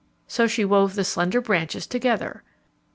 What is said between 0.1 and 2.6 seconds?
So she wove the slender branches together.